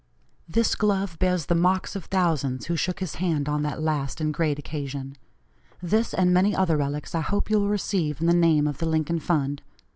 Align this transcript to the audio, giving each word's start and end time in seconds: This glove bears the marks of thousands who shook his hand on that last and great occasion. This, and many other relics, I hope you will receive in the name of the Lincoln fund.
This 0.49 0.73
glove 0.73 1.19
bears 1.19 1.45
the 1.45 1.53
marks 1.53 1.95
of 1.95 2.05
thousands 2.05 2.65
who 2.65 2.75
shook 2.75 3.01
his 3.01 3.13
hand 3.21 3.47
on 3.47 3.61
that 3.61 3.83
last 3.83 4.19
and 4.19 4.33
great 4.33 4.57
occasion. 4.57 5.15
This, 5.79 6.11
and 6.11 6.33
many 6.33 6.55
other 6.55 6.75
relics, 6.75 7.13
I 7.13 7.21
hope 7.21 7.51
you 7.51 7.59
will 7.59 7.69
receive 7.69 8.19
in 8.19 8.25
the 8.25 8.33
name 8.33 8.65
of 8.65 8.79
the 8.79 8.87
Lincoln 8.87 9.19
fund. 9.19 9.61